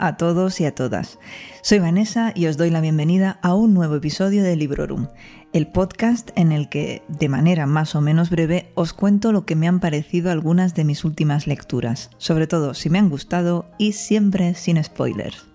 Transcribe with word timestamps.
A 0.00 0.16
todos 0.16 0.60
y 0.60 0.64
a 0.64 0.74
todas. 0.74 1.18
Soy 1.62 1.78
Vanessa 1.78 2.32
y 2.34 2.46
os 2.46 2.56
doy 2.56 2.70
la 2.70 2.80
bienvenida 2.80 3.38
a 3.42 3.54
un 3.54 3.74
nuevo 3.74 3.96
episodio 3.96 4.42
de 4.42 4.56
Librorum, 4.56 5.08
el 5.52 5.66
podcast 5.66 6.30
en 6.36 6.52
el 6.52 6.70
que, 6.70 7.02
de 7.08 7.28
manera 7.28 7.66
más 7.66 7.94
o 7.94 8.00
menos 8.00 8.30
breve, 8.30 8.72
os 8.74 8.94
cuento 8.94 9.30
lo 9.30 9.44
que 9.44 9.56
me 9.56 9.68
han 9.68 9.78
parecido 9.78 10.30
algunas 10.30 10.74
de 10.74 10.84
mis 10.84 11.04
últimas 11.04 11.46
lecturas, 11.46 12.10
sobre 12.16 12.46
todo 12.46 12.72
si 12.72 12.88
me 12.88 12.98
han 12.98 13.10
gustado 13.10 13.70
y 13.76 13.92
siempre 13.92 14.54
sin 14.54 14.82
spoilers. 14.82 15.46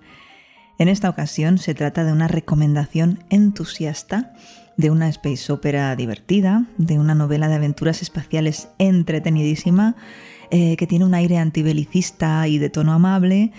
En 0.77 0.89
esta 0.89 1.09
ocasión 1.09 1.57
se 1.57 1.73
trata 1.73 2.03
de 2.03 2.11
una 2.11 2.27
recomendación 2.27 3.23
entusiasta 3.29 4.35
de 4.77 4.91
una 4.91 5.07
space 5.07 5.51
opera 5.51 5.95
divertida, 5.95 6.65
de 6.77 6.99
una 6.99 7.15
novela 7.15 7.47
de 7.47 7.55
aventuras 7.55 8.01
espaciales 8.01 8.67
entretenidísima, 8.77 9.95
eh, 10.51 10.75
que 10.77 10.85
tiene 10.85 11.05
un 11.05 11.15
aire 11.15 11.37
antibelicista 11.37 12.47
y 12.47 12.57
de 12.57 12.69
tono 12.69 12.93
amable, 12.93 13.51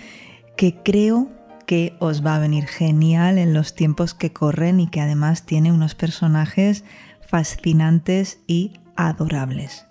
que 0.57 0.75
creo 0.75 1.29
que 1.67 1.95
os 1.99 2.25
va 2.25 2.35
a 2.35 2.39
venir 2.39 2.65
genial 2.65 3.37
en 3.37 3.53
los 3.53 3.75
tiempos 3.75 4.13
que 4.13 4.33
corren 4.33 4.79
y 4.79 4.87
que 4.87 4.99
además 4.99 5.45
tiene 5.45 5.71
unos 5.71 5.95
personajes 5.95 6.83
fascinantes 7.21 8.39
y 8.47 8.73
adorables. 8.95 9.85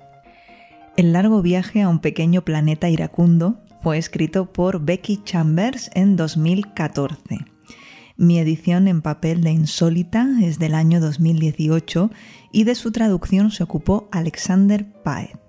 El 0.97 1.12
largo 1.12 1.41
viaje 1.41 1.83
a 1.83 1.89
un 1.89 2.00
pequeño 2.00 2.42
planeta 2.42 2.89
iracundo 2.89 3.61
fue 3.83 3.98
escrito 3.98 4.53
por 4.53 4.84
Becky 4.84 5.22
Chambers 5.22 5.91
en 5.94 6.17
2014. 6.17 7.39
Mi 8.17 8.39
edición 8.39 8.89
en 8.89 9.03
papel 9.03 9.42
de 9.42 9.53
Insólita 9.53 10.27
es 10.42 10.59
del 10.59 10.75
año 10.75 11.00
2018 11.00 12.11
y 12.50 12.64
de 12.64 12.75
su 12.75 12.91
traducción 12.91 13.50
se 13.50 13.62
ocupó 13.62 14.09
Alexander 14.11 14.91
Paez 15.05 15.45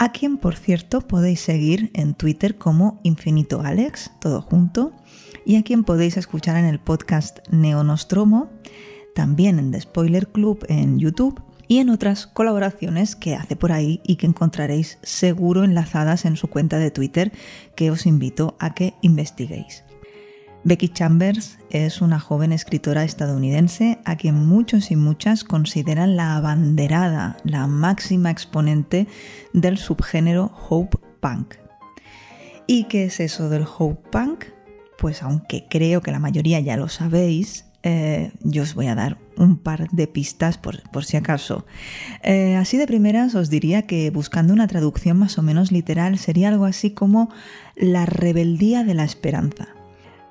a 0.00 0.12
quien 0.12 0.38
por 0.38 0.56
cierto 0.56 1.02
podéis 1.02 1.40
seguir 1.40 1.90
en 1.92 2.14
Twitter 2.14 2.56
como 2.56 3.00
Infinito 3.02 3.60
Alex, 3.60 4.10
todo 4.18 4.40
junto, 4.40 4.94
y 5.44 5.56
a 5.56 5.62
quien 5.62 5.84
podéis 5.84 6.16
escuchar 6.16 6.56
en 6.56 6.64
el 6.64 6.80
podcast 6.80 7.40
Neonostromo, 7.50 8.50
también 9.14 9.58
en 9.58 9.70
The 9.72 9.82
Spoiler 9.82 10.28
Club 10.28 10.64
en 10.70 10.98
YouTube 10.98 11.42
y 11.68 11.80
en 11.80 11.90
otras 11.90 12.26
colaboraciones 12.26 13.14
que 13.14 13.34
hace 13.34 13.56
por 13.56 13.72
ahí 13.72 14.00
y 14.02 14.16
que 14.16 14.26
encontraréis 14.26 14.98
seguro 15.02 15.64
enlazadas 15.64 16.24
en 16.24 16.36
su 16.36 16.48
cuenta 16.48 16.78
de 16.78 16.90
Twitter 16.90 17.30
que 17.76 17.90
os 17.90 18.06
invito 18.06 18.56
a 18.58 18.72
que 18.72 18.94
investiguéis. 19.02 19.84
Becky 20.62 20.90
Chambers 20.90 21.58
es 21.70 22.02
una 22.02 22.20
joven 22.20 22.52
escritora 22.52 23.02
estadounidense 23.02 23.98
a 24.04 24.16
quien 24.16 24.34
muchos 24.34 24.90
y 24.90 24.96
muchas 24.96 25.42
consideran 25.42 26.16
la 26.16 26.36
abanderada, 26.36 27.38
la 27.44 27.66
máxima 27.66 28.30
exponente 28.30 29.06
del 29.54 29.78
subgénero 29.78 30.52
Hope 30.68 30.98
Punk. 31.20 31.54
¿Y 32.66 32.84
qué 32.84 33.04
es 33.04 33.20
eso 33.20 33.48
del 33.48 33.64
Hope 33.64 34.10
Punk? 34.10 34.44
Pues 34.98 35.22
aunque 35.22 35.66
creo 35.70 36.02
que 36.02 36.12
la 36.12 36.18
mayoría 36.18 36.60
ya 36.60 36.76
lo 36.76 36.90
sabéis, 36.90 37.64
eh, 37.82 38.32
yo 38.42 38.64
os 38.64 38.74
voy 38.74 38.88
a 38.88 38.94
dar 38.94 39.16
un 39.38 39.56
par 39.56 39.88
de 39.88 40.06
pistas 40.08 40.58
por, 40.58 40.82
si 41.02 41.16
acaso. 41.16 41.64
Eh, 42.22 42.56
así 42.56 42.76
de 42.76 42.86
primeras 42.86 43.34
os 43.34 43.48
diría 43.48 43.86
que 43.86 44.10
buscando 44.10 44.52
una 44.52 44.66
traducción 44.66 45.18
más 45.18 45.38
o 45.38 45.42
menos 45.42 45.72
literal 45.72 46.18
sería 46.18 46.50
algo 46.50 46.66
así 46.66 46.90
como 46.90 47.30
la 47.76 48.04
rebeldía 48.04 48.84
de 48.84 48.92
la 48.92 49.04
esperanza 49.04 49.79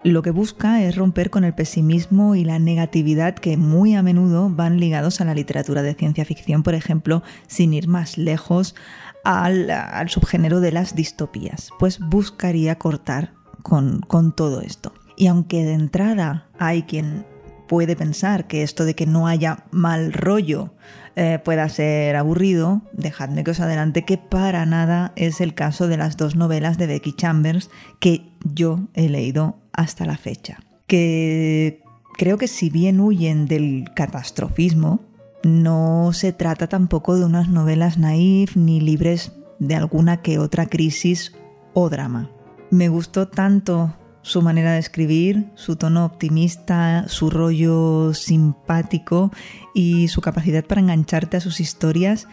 lo 0.03 0.21
que 0.21 0.31
busca 0.31 0.83
es 0.83 0.95
romper 0.95 1.29
con 1.29 1.43
el 1.43 1.53
pesimismo 1.53 2.35
y 2.35 2.45
la 2.45 2.57
negatividad 2.57 3.35
que 3.35 3.57
muy 3.57 3.95
a 3.95 4.03
menudo 4.03 4.49
van 4.49 4.79
ligados 4.79 5.19
a 5.19 5.25
la 5.25 5.33
literatura 5.33 5.81
de 5.81 5.93
ciencia 5.93 6.23
ficción, 6.23 6.63
por 6.63 6.73
ejemplo, 6.73 7.21
sin 7.47 7.73
ir 7.73 7.87
más 7.87 8.17
lejos 8.17 8.75
al, 9.25 9.69
subgénero 10.07 10.61
de 10.61 10.71
las 10.71 10.95
distopías. 10.95 11.69
Pues 11.79 11.99
buscaría 11.99 12.77
cortar 12.77 13.33
con, 13.61 14.01
todo 14.35 14.61
esto. 14.61 14.93
Y 15.17 15.27
aunque 15.27 15.65
de 15.65 15.73
entrada 15.73 16.47
hay 16.57 16.83
quien 16.83 17.25
puede 17.67 17.97
pensar 17.97 18.47
que 18.47 18.63
esto 18.63 18.85
de 18.85 18.95
que 18.95 19.05
no 19.05 19.27
haya 19.27 19.65
mal 19.71 20.13
rollo 20.13 20.73
eh, 21.17 21.39
pueda 21.43 21.67
ser 21.67 22.15
aburrido, 22.15 22.81
dejadme 22.93 23.43
que 23.43 23.51
os 23.51 23.59
adelante 23.59 24.05
que 24.05 24.17
para 24.17 24.65
nada 24.65 25.11
es 25.17 25.41
el 25.41 25.53
caso 25.53 25.87
de 25.89 25.97
las 25.97 26.15
dos 26.15 26.37
novelas 26.37 26.77
de 26.77 26.87
Becky 26.87 27.13
Chambers 27.13 27.69
que 27.99 28.31
yo 28.45 28.87
he 28.93 29.09
leído 29.09 29.59
hasta 29.79 30.05
la 30.05 30.17
fecha. 30.17 30.59
Que 30.87 31.81
creo 32.17 32.37
que 32.37 32.47
si 32.47 32.69
bien 32.69 32.99
huyen 32.99 33.45
del 33.45 33.85
catastrofismo, 33.95 34.99
no 35.43 36.11
se 36.11 36.33
trata 36.33 36.67
tampoco 36.67 37.15
de 37.15 37.23
unas 37.23 37.47
novelas 37.47 37.97
naif 37.97 38.57
ni 38.57 38.81
libres 38.81 39.31
de 39.59 39.75
alguna 39.75 40.21
que 40.21 40.37
otra 40.37 40.65
crisis 40.65 41.33
o 41.73 41.89
drama. 41.89 42.29
Me 42.71 42.89
gustó 42.89 43.29
tanto 43.29 43.93
su 44.21 44.41
manera 44.41 44.73
de 44.73 44.79
escribir, 44.79 45.49
su 45.55 45.77
tono 45.77 46.03
optimista, 46.03 47.07
su 47.07 47.29
rollo 47.29 48.13
simpático 48.13 49.31
y 49.73 50.09
su 50.09 50.19
capacidad 50.19 50.65
para 50.65 50.81
engancharte 50.81 51.37
a 51.37 51.41
sus 51.41 51.61
historias 51.61 52.27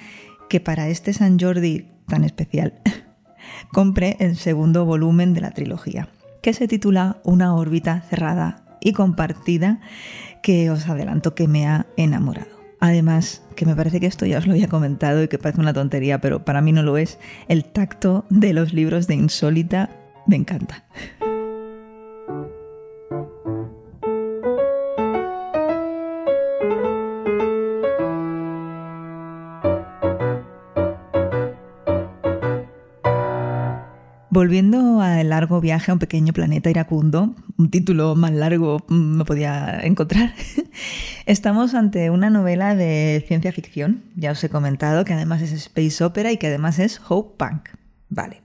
que 0.48 0.58
para 0.58 0.88
este 0.88 1.12
San 1.12 1.38
Jordi 1.38 1.86
tan 2.08 2.24
especial 2.24 2.80
compré 3.72 4.16
el 4.18 4.36
segundo 4.36 4.84
volumen 4.84 5.32
de 5.32 5.40
la 5.40 5.52
trilogía, 5.52 6.08
que 6.46 6.54
se 6.54 6.68
titula 6.68 7.16
Una 7.24 7.56
órbita 7.56 8.02
cerrada 8.02 8.62
y 8.80 8.92
compartida 8.92 9.80
que 10.44 10.70
os 10.70 10.88
adelanto 10.88 11.34
que 11.34 11.48
me 11.48 11.66
ha 11.66 11.86
enamorado. 11.96 12.60
Además, 12.78 13.42
que 13.56 13.66
me 13.66 13.74
parece 13.74 13.98
que 13.98 14.06
esto 14.06 14.26
ya 14.26 14.38
os 14.38 14.46
lo 14.46 14.52
había 14.52 14.68
comentado 14.68 15.24
y 15.24 15.26
que 15.26 15.40
parece 15.40 15.60
una 15.60 15.72
tontería, 15.72 16.20
pero 16.20 16.44
para 16.44 16.60
mí 16.60 16.70
no 16.70 16.84
lo 16.84 16.98
es, 16.98 17.18
el 17.48 17.64
tacto 17.64 18.26
de 18.30 18.52
los 18.52 18.72
libros 18.72 19.08
de 19.08 19.16
Insólita 19.16 19.90
me 20.28 20.36
encanta. 20.36 20.84
Volviendo 34.36 35.00
al 35.00 35.30
largo 35.30 35.62
viaje 35.62 35.90
a 35.90 35.94
un 35.94 35.98
pequeño 35.98 36.34
planeta 36.34 36.68
iracundo, 36.68 37.34
un 37.56 37.70
título 37.70 38.14
más 38.16 38.32
largo 38.32 38.84
me 38.90 39.24
podía 39.24 39.80
encontrar, 39.82 40.34
estamos 41.24 41.72
ante 41.72 42.10
una 42.10 42.28
novela 42.28 42.74
de 42.74 43.24
ciencia 43.26 43.50
ficción, 43.50 44.02
ya 44.14 44.32
os 44.32 44.44
he 44.44 44.50
comentado 44.50 45.06
que 45.06 45.14
además 45.14 45.40
es 45.40 45.52
space 45.52 46.04
opera 46.04 46.32
y 46.32 46.36
que 46.36 46.48
además 46.48 46.78
es 46.78 47.00
hope 47.08 47.42
punk. 47.42 47.70
Vale. 48.10 48.42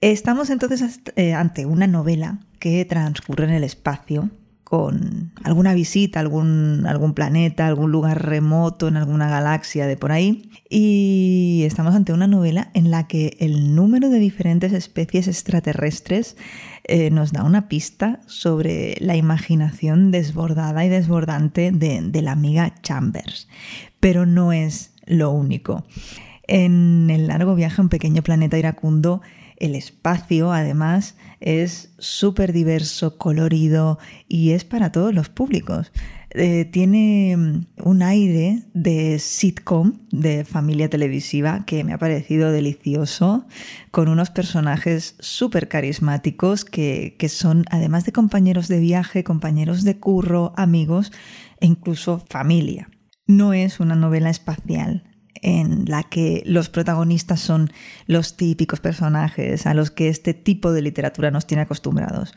Estamos 0.00 0.48
entonces 0.48 0.98
eh, 1.14 1.34
ante 1.34 1.66
una 1.66 1.86
novela 1.86 2.38
que 2.58 2.86
transcurre 2.86 3.44
en 3.44 3.50
el 3.50 3.64
espacio 3.64 4.30
con 4.64 5.32
alguna 5.44 5.74
visita 5.74 6.18
a 6.18 6.22
algún, 6.22 6.84
algún 6.88 7.12
planeta, 7.12 7.66
algún 7.66 7.92
lugar 7.92 8.26
remoto, 8.26 8.88
en 8.88 8.96
alguna 8.96 9.28
galaxia 9.28 9.86
de 9.86 9.96
por 9.96 10.10
ahí. 10.10 10.50
Y 10.68 11.62
estamos 11.66 11.94
ante 11.94 12.12
una 12.12 12.26
novela 12.26 12.70
en 12.74 12.90
la 12.90 13.06
que 13.06 13.36
el 13.40 13.76
número 13.76 14.08
de 14.08 14.18
diferentes 14.18 14.72
especies 14.72 15.28
extraterrestres 15.28 16.36
eh, 16.84 17.10
nos 17.10 17.32
da 17.32 17.44
una 17.44 17.68
pista 17.68 18.20
sobre 18.26 18.96
la 19.00 19.16
imaginación 19.16 20.10
desbordada 20.10 20.84
y 20.84 20.88
desbordante 20.88 21.70
de, 21.70 22.00
de 22.00 22.22
la 22.22 22.32
amiga 22.32 22.74
Chambers. 22.82 23.48
Pero 24.00 24.26
no 24.26 24.52
es 24.52 24.92
lo 25.06 25.30
único. 25.30 25.84
En 26.46 27.10
el 27.10 27.26
largo 27.28 27.54
viaje 27.54 27.80
a 27.80 27.84
un 27.84 27.88
pequeño 27.90 28.22
planeta 28.22 28.58
iracundo, 28.58 29.22
el 29.56 29.74
espacio, 29.74 30.52
además, 30.52 31.16
es 31.44 31.94
súper 31.98 32.54
diverso, 32.54 33.18
colorido 33.18 33.98
y 34.28 34.52
es 34.52 34.64
para 34.64 34.90
todos 34.92 35.14
los 35.14 35.28
públicos. 35.28 35.92
Eh, 36.30 36.64
tiene 36.64 37.36
mm, 37.36 37.66
un 37.84 38.02
aire 38.02 38.62
de 38.72 39.18
sitcom, 39.18 40.00
de 40.10 40.44
familia 40.44 40.88
televisiva, 40.88 41.64
que 41.66 41.84
me 41.84 41.92
ha 41.92 41.98
parecido 41.98 42.50
delicioso, 42.50 43.46
con 43.90 44.08
unos 44.08 44.30
personajes 44.30 45.16
súper 45.20 45.68
carismáticos 45.68 46.64
que, 46.64 47.14
que 47.18 47.28
son, 47.28 47.66
además 47.70 48.06
de 48.06 48.12
compañeros 48.12 48.66
de 48.66 48.80
viaje, 48.80 49.22
compañeros 49.22 49.84
de 49.84 49.98
curro, 49.98 50.54
amigos 50.56 51.12
e 51.60 51.66
incluso 51.66 52.24
familia. 52.30 52.88
No 53.26 53.52
es 53.52 53.80
una 53.80 53.96
novela 53.96 54.30
espacial, 54.30 55.13
en 55.44 55.84
la 55.86 56.02
que 56.02 56.42
los 56.46 56.70
protagonistas 56.70 57.38
son 57.38 57.70
los 58.06 58.36
típicos 58.36 58.80
personajes 58.80 59.66
a 59.66 59.74
los 59.74 59.90
que 59.90 60.08
este 60.08 60.32
tipo 60.34 60.72
de 60.72 60.82
literatura 60.82 61.30
nos 61.30 61.46
tiene 61.46 61.62
acostumbrados. 61.62 62.34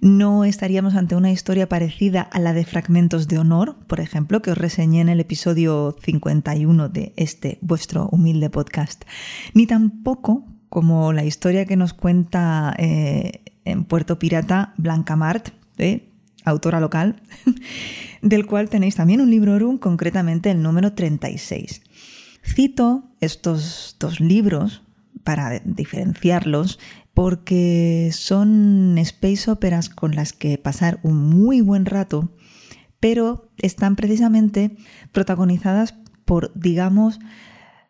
No 0.00 0.46
estaríamos 0.46 0.94
ante 0.94 1.14
una 1.14 1.30
historia 1.30 1.68
parecida 1.68 2.22
a 2.22 2.40
la 2.40 2.54
de 2.54 2.64
Fragmentos 2.64 3.28
de 3.28 3.38
Honor, 3.38 3.76
por 3.86 4.00
ejemplo, 4.00 4.40
que 4.40 4.50
os 4.50 4.56
reseñé 4.56 5.02
en 5.02 5.10
el 5.10 5.20
episodio 5.20 5.94
51 6.02 6.88
de 6.88 7.12
este 7.16 7.58
vuestro 7.60 8.08
humilde 8.08 8.48
podcast, 8.48 9.04
ni 9.52 9.66
tampoco 9.66 10.46
como 10.70 11.12
la 11.12 11.24
historia 11.24 11.66
que 11.66 11.76
nos 11.76 11.92
cuenta 11.92 12.74
eh, 12.78 13.42
en 13.66 13.84
Puerto 13.84 14.18
Pirata 14.18 14.72
Blanca 14.78 15.16
Mart, 15.16 15.50
¿eh? 15.76 16.08
autora 16.44 16.80
local, 16.80 17.16
del 18.22 18.46
cual 18.46 18.70
tenéis 18.70 18.94
también 18.94 19.20
un 19.20 19.30
libro 19.30 19.58
room, 19.58 19.76
concretamente 19.76 20.50
el 20.50 20.62
número 20.62 20.94
36. 20.94 21.82
Cito 22.42 23.04
estos 23.20 23.96
dos 23.98 24.20
libros 24.20 24.82
para 25.24 25.60
diferenciarlos 25.60 26.78
porque 27.14 28.10
son 28.12 28.96
space 28.98 29.50
operas 29.50 29.88
con 29.88 30.14
las 30.14 30.32
que 30.32 30.58
pasar 30.58 31.00
un 31.02 31.28
muy 31.28 31.60
buen 31.60 31.84
rato, 31.84 32.30
pero 32.98 33.50
están 33.58 33.96
precisamente 33.96 34.76
protagonizadas 35.12 35.94
por, 36.24 36.52
digamos, 36.54 37.18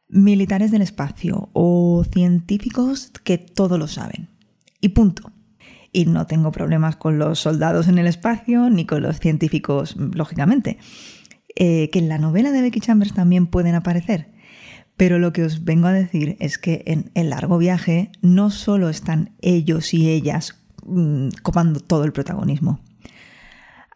militares 0.08 0.70
del 0.70 0.82
espacio 0.82 1.50
o 1.52 2.04
científicos 2.10 3.12
que 3.22 3.38
todo 3.38 3.78
lo 3.78 3.86
saben. 3.86 4.28
Y 4.80 4.90
punto. 4.90 5.32
Y 5.92 6.06
no 6.06 6.26
tengo 6.26 6.52
problemas 6.52 6.96
con 6.96 7.18
los 7.18 7.40
soldados 7.40 7.88
en 7.88 7.98
el 7.98 8.06
espacio 8.06 8.70
ni 8.70 8.86
con 8.86 9.02
los 9.02 9.20
científicos, 9.20 9.96
lógicamente. 9.96 10.78
Eh, 11.56 11.90
que 11.90 11.98
en 11.98 12.08
la 12.08 12.18
novela 12.18 12.52
de 12.52 12.62
Becky 12.62 12.80
Chambers 12.80 13.12
también 13.12 13.46
pueden 13.46 13.74
aparecer. 13.74 14.32
Pero 15.00 15.18
lo 15.18 15.32
que 15.32 15.44
os 15.44 15.64
vengo 15.64 15.86
a 15.86 15.94
decir 15.94 16.36
es 16.40 16.58
que 16.58 16.82
en 16.84 17.10
el 17.14 17.30
largo 17.30 17.56
viaje 17.56 18.12
no 18.20 18.50
solo 18.50 18.90
están 18.90 19.30
ellos 19.40 19.94
y 19.94 20.10
ellas 20.10 20.60
mm, 20.84 21.28
copando 21.40 21.80
todo 21.80 22.04
el 22.04 22.12
protagonismo. 22.12 22.80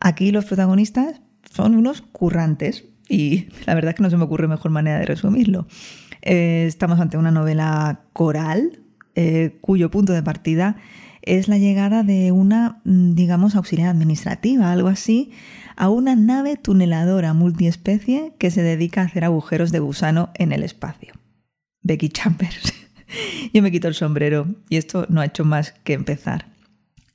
Aquí 0.01 0.31
los 0.31 0.47
protagonistas 0.47 1.21
son 1.53 1.75
unos 1.75 2.01
currantes 2.01 2.87
y 3.07 3.49
la 3.67 3.75
verdad 3.75 3.91
es 3.91 3.97
que 3.97 4.03
no 4.03 4.09
se 4.09 4.17
me 4.17 4.25
ocurre 4.25 4.49
mejor 4.49 4.71
manera 4.71 4.99
de 4.99 5.05
resumirlo. 5.05 5.67
Eh, 6.23 6.65
estamos 6.67 6.99
ante 6.99 7.19
una 7.19 7.31
novela 7.31 8.01
coral 8.15 8.81
eh, 9.15 9.59
cuyo 9.61 9.91
punto 9.91 10.15
de 10.15 10.23
partida 10.23 10.77
es 11.21 11.49
la 11.49 11.59
llegada 11.59 12.03
de 12.03 12.33
una, 12.33 12.81
mm, 12.85 13.15
digamos, 13.15 13.57
auxiliar 13.57 13.91
administrativa, 13.91 14.73
algo 14.73 14.89
así, 14.89 15.33
a 15.77 15.89
una 15.89 16.17
nave 16.17 16.57
tuneladora 16.57 17.35
multiespecie 17.35 18.35
que 18.39 18.51
se 18.51 18.63
dedica 18.63 19.03
a 19.03 19.05
hacer 19.05 19.25
agujeros 19.25 19.73
de 19.73 19.81
gusano 19.81 20.31
en 20.35 20.53
el 20.53 20.63
espacio. 20.63 21.15
Becky 21.83 22.09
Chambers. 22.09 22.73
Yo 23.53 23.63
me 23.63 23.71
quito 23.71 23.89
el 23.89 23.95
sombrero 23.95 24.47
y 24.69 24.77
esto 24.77 25.07
no 25.09 25.21
ha 25.21 25.27
hecho 25.27 25.45
más 25.45 25.73
que 25.85 25.93
empezar. 25.93 26.47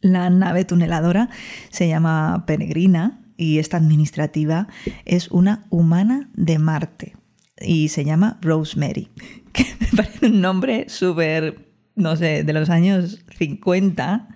La 0.01 0.29
nave 0.29 0.63
tuneladora 0.63 1.29
se 1.69 1.87
llama 1.87 2.45
Peregrina 2.47 3.19
y 3.35 3.59
esta 3.59 3.77
administrativa 3.77 4.67
es 5.05 5.29
una 5.29 5.65
humana 5.69 6.29
de 6.33 6.59
Marte 6.59 7.15
y 7.59 7.89
se 7.89 8.05
llama 8.05 8.37
Rosemary, 8.41 9.09
que 9.53 9.65
me 9.79 9.87
parece 9.95 10.27
un 10.27 10.41
nombre 10.41 10.85
súper, 10.87 11.73
no 11.95 12.15
sé, 12.15 12.43
de 12.43 12.53
los 12.53 12.69
años 12.69 13.19
50 13.37 14.29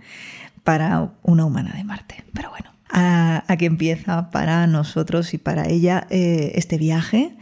para 0.63 1.13
una 1.21 1.45
humana 1.45 1.73
de 1.75 1.83
Marte. 1.83 2.23
Pero 2.33 2.49
bueno, 2.49 2.72
aquí 2.93 3.65
empieza 3.65 4.29
para 4.29 4.67
nosotros 4.67 5.33
y 5.33 5.37
para 5.37 5.67
ella 5.67 6.05
eh, 6.09 6.51
este 6.55 6.77
viaje 6.77 7.35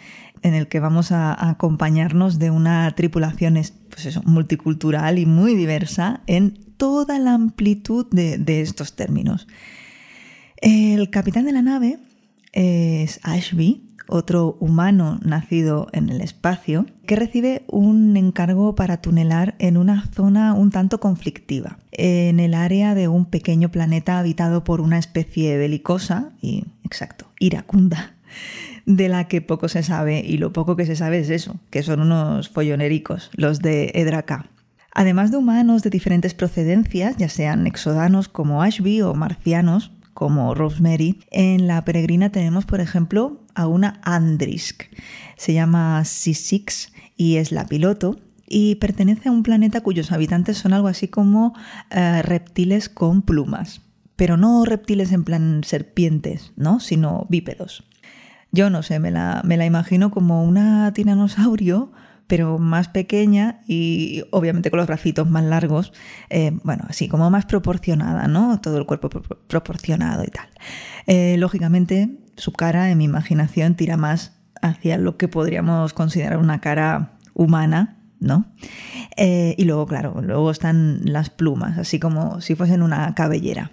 en 0.44 0.54
el 0.54 0.68
que 0.68 0.80
vamos 0.80 1.12
a, 1.12 1.50
acompañarnos 1.50 2.40
de 2.40 2.50
una 2.52 2.90
tripulación 2.96 3.60
pues 3.90 4.26
multicultural 4.26 5.20
y 5.20 5.26
muy 5.26 5.56
diversa 5.56 6.22
en 6.26 6.54
toda 6.78 7.20
la 7.20 7.34
amplitud 7.34 8.08
de, 8.12 8.62
estos 8.62 8.96
términos. 8.96 9.48
El 10.58 11.10
capitán 11.10 11.46
de 11.46 11.52
la 11.52 11.62
nave 11.62 12.00
es 12.54 13.20
Ashby, 13.24 13.91
otro 14.12 14.58
humano 14.60 15.20
nacido 15.24 15.88
en 15.94 16.10
el 16.10 16.22
espacio, 16.22 16.86
que 17.08 17.16
recibe 17.16 17.64
un 17.68 18.16
encargo 18.18 18.76
para 18.76 18.98
tunelar 18.98 19.56
en 19.60 19.78
una 19.78 20.06
zona 20.14 20.54
un 20.54 20.70
tanto 20.70 21.00
conflictiva, 21.00 21.80
en 21.92 22.40
el 22.40 22.54
área 22.54 22.94
de 22.94 23.08
un 23.08 23.26
pequeño 23.26 23.70
planeta 23.70 24.20
habitado 24.20 24.64
por 24.64 24.82
una 24.82 25.00
especie 25.00 25.58
belicosa 25.58 26.32
y, 26.42 26.66
exacto, 26.84 27.28
iracunda, 27.40 28.16
de 28.86 29.10
la 29.10 29.28
que 29.28 29.42
poco 29.42 29.68
se 29.68 29.84
sabe 29.84 30.24
y 30.26 30.38
lo 30.38 30.54
poco 30.54 30.76
que 30.76 30.86
se 30.86 30.96
sabe 30.96 31.20
es 31.20 31.30
eso, 31.30 31.60
que 31.70 31.84
son 31.84 32.02
unos 32.02 32.50
follonericos, 32.50 33.32
los 33.34 33.60
de 33.60 33.92
Edraka. 33.96 34.46
Además 34.94 35.32
de 35.32 35.38
humanos 35.38 35.84
de 35.84 35.90
diferentes 35.90 36.34
procedencias, 36.34 37.16
ya 37.18 37.30
sean 37.30 37.66
exodanos 37.66 38.28
como 38.28 38.62
Ashby 38.62 39.02
o 39.02 39.14
marcianos, 39.14 39.92
como 40.22 40.54
Rosemary. 40.54 41.20
En 41.32 41.66
la 41.66 41.84
peregrina 41.84 42.30
tenemos, 42.32 42.68
por 42.68 42.80
ejemplo, 42.80 43.42
a 43.56 43.66
una 43.66 44.00
Andrisk. 44.04 44.84
Se 45.36 45.52
llama 45.52 46.00
C6 46.04 46.92
y 47.18 47.38
es 47.38 47.52
la 47.52 47.66
piloto 47.66 48.20
y 48.48 48.76
pertenece 48.76 49.30
a 49.30 49.32
un 49.32 49.42
planeta 49.42 49.82
cuyos 49.82 50.12
habitantes 50.12 50.60
son 50.60 50.74
algo 50.74 50.90
así 50.90 51.08
como 51.08 51.56
eh, 51.90 52.22
reptiles 52.22 52.88
con 52.88 53.24
plumas. 53.24 53.82
Pero 54.16 54.38
no 54.38 54.64
reptiles 54.64 55.12
en 55.12 55.24
plan 55.24 55.64
serpientes, 55.64 56.54
¿no? 56.56 56.80
Sino 56.80 57.26
bípedos. 57.28 57.84
Yo 58.52 58.70
no 58.70 58.84
sé, 58.84 59.00
me 59.00 59.10
la, 59.10 59.42
me 59.44 59.58
la 59.58 59.66
imagino 59.66 60.12
como 60.12 60.44
una 60.44 60.94
tiranosaurio 60.94 61.92
pero 62.32 62.60
más 62.60 62.88
pequeña 62.88 63.60
y 63.68 64.24
obviamente 64.32 64.72
con 64.72 64.78
los 64.78 64.88
bracitos 64.88 65.30
más 65.30 65.44
largos, 65.44 65.92
eh, 66.30 66.58
bueno, 66.64 66.86
así 66.88 67.10
como 67.10 67.30
más 67.30 67.46
proporcionada, 67.46 68.30
¿no? 68.30 68.62
Todo 68.62 68.78
el 68.78 68.86
cuerpo 68.86 69.10
proporcionado 69.10 70.24
y 70.24 70.28
tal. 70.28 70.48
Eh, 71.08 71.36
lógicamente, 71.38 72.20
su 72.38 72.54
cara, 72.54 72.90
en 72.90 73.00
mi 73.00 73.04
imaginación, 73.04 73.76
tira 73.76 73.98
más 73.98 74.40
hacia 74.62 74.98
lo 74.98 75.18
que 75.18 75.28
podríamos 75.28 75.92
considerar 75.92 76.38
una 76.38 76.62
cara 76.62 77.18
humana, 77.34 77.98
¿no? 78.22 78.46
Eh, 79.18 79.54
y 79.58 79.66
luego, 79.66 79.86
claro, 79.86 80.22
luego 80.22 80.52
están 80.52 81.02
las 81.04 81.30
plumas, 81.30 81.78
así 81.78 82.00
como 82.00 82.40
si 82.40 82.56
fuesen 82.56 82.82
una 82.82 83.14
cabellera. 83.14 83.72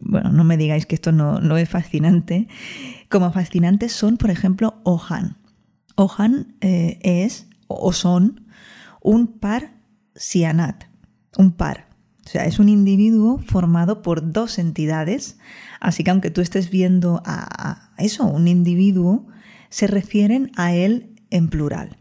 Bueno, 0.00 0.32
no 0.32 0.44
me 0.44 0.58
digáis 0.58 0.84
que 0.84 0.96
esto 0.96 1.12
no, 1.12 1.40
no 1.40 1.56
es 1.56 1.70
fascinante. 1.70 2.46
Como 3.08 3.32
fascinantes 3.32 3.92
son, 3.92 4.18
por 4.18 4.28
ejemplo, 4.30 4.82
Ohan. 4.84 5.38
Ohan 5.94 6.58
es 6.60 7.46
o 7.66 7.92
son 7.92 8.46
un 9.02 9.38
par 9.38 9.72
cianat, 10.14 10.84
un 11.38 11.52
par. 11.52 11.86
O 12.24 12.28
sea, 12.28 12.44
es 12.44 12.58
un 12.58 12.68
individuo 12.68 13.38
formado 13.38 14.02
por 14.02 14.32
dos 14.32 14.58
entidades, 14.58 15.38
así 15.80 16.02
que 16.02 16.10
aunque 16.10 16.30
tú 16.30 16.40
estés 16.40 16.70
viendo 16.70 17.22
a, 17.24 17.92
eso, 17.98 18.26
un 18.26 18.48
individuo, 18.48 19.26
se 19.68 19.86
refieren 19.86 20.50
a 20.56 20.74
él 20.74 21.14
en 21.30 21.48
plural. 21.48 21.96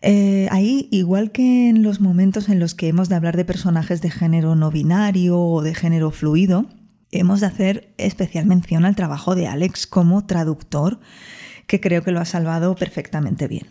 Eh, 0.00 0.48
ahí, 0.50 0.88
igual 0.90 1.30
que 1.30 1.68
en 1.68 1.84
los 1.84 2.00
momentos 2.00 2.48
en 2.48 2.58
los 2.58 2.74
que 2.74 2.88
hemos 2.88 3.08
de 3.08 3.14
hablar 3.14 3.36
de 3.36 3.44
personajes 3.44 4.02
de 4.02 4.10
género 4.10 4.56
no 4.56 4.72
binario 4.72 5.38
o 5.38 5.62
de 5.62 5.76
género 5.76 6.10
fluido, 6.10 6.66
hemos 7.12 7.38
de 7.40 7.46
hacer 7.46 7.94
especial 7.98 8.46
mención 8.46 8.84
al 8.84 8.96
trabajo 8.96 9.36
de 9.36 9.46
Alex 9.46 9.86
como 9.86 10.26
traductor, 10.26 10.98
que 11.68 11.80
creo 11.80 12.02
que 12.02 12.10
lo 12.10 12.18
ha 12.18 12.24
salvado 12.24 12.74
perfectamente 12.74 13.46
bien. 13.46 13.66